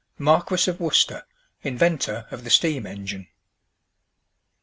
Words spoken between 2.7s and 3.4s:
ENGINE.